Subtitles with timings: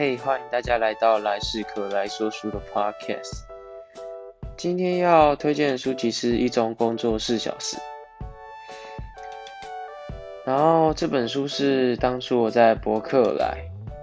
[0.00, 3.42] 嘿，欢迎大家来到来世可来说书的 Podcast。
[4.56, 7.76] 今天要推荐的书籍是一周工作四小时。
[10.46, 13.58] 然后这本书是当初我在博客来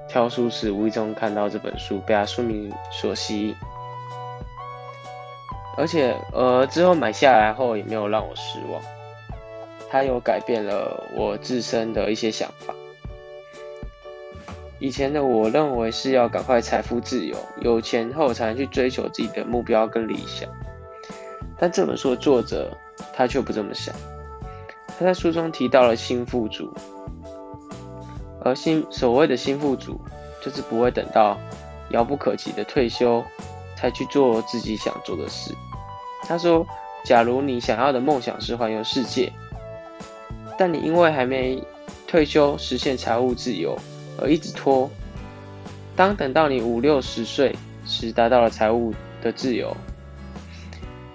[0.08, 3.56] 挑书时无意中看到这本书，被它书名所吸引。
[5.78, 8.80] 而且呃之后买下来后也没有让我失望，
[9.90, 12.76] 它有改变了我自身的一些想法。
[14.80, 20.48] 以前的我认为是要赶快财富自由，有钱后才能去追求自己的目标跟理想。
[21.58, 22.78] 但这本书的作者
[23.14, 23.96] 他却不这么想。
[25.00, 26.72] 他在书中提到了新富主，
[28.44, 30.00] 而新所谓的新富主，
[30.44, 31.38] 就是不会等到
[31.90, 33.24] 遥不可及的退休
[33.76, 35.52] 才去做自己想做的事。
[36.24, 36.66] 他说
[37.04, 39.32] ：“假如你想要的梦想是环游世界，
[40.58, 41.64] 但你因为还没
[42.06, 43.76] 退休实现财务自由。”
[44.20, 44.90] 而一直拖，
[45.96, 49.76] 当等到你五六十岁时，达到了财务的自由，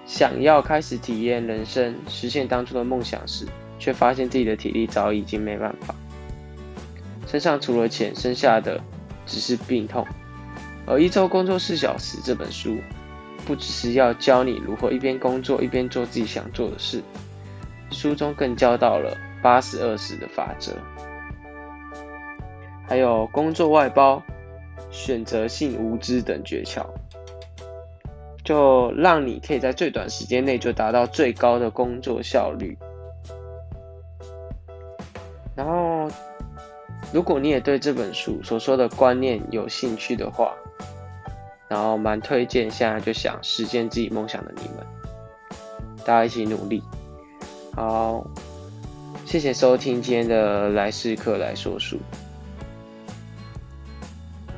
[0.05, 3.45] 想要开始体验人生、实现当初的梦想时，
[3.77, 5.93] 却发现自己的体力早已经没办法，
[7.27, 8.81] 身上除了钱，剩下的
[9.25, 10.05] 只是病痛。
[10.85, 12.77] 而一周工作四小时这本书，
[13.45, 17.01] 不只是要教你如何一边工作一边做自己想做的事，
[17.91, 20.73] 书中更教到了八十二十的法则。
[22.87, 24.21] 还有工作外包、
[24.91, 26.85] 选择性无知等诀窍，
[28.43, 32.77] 就让你可以在最短时间内就达到最高的工作效率。
[35.55, 36.07] 然后，
[37.13, 40.53] 如果你也对这本书所说的观念有兴趣的话，
[41.67, 44.85] 然后蛮推荐现在就想实现自己梦想的你们，
[46.03, 46.83] 大家一起努力。
[47.75, 48.25] 好，
[49.25, 51.97] 谢谢收听今天的来世客来说书。